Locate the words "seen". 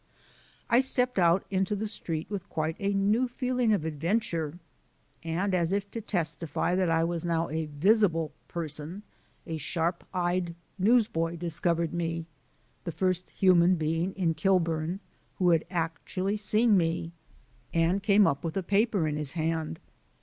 16.37-16.75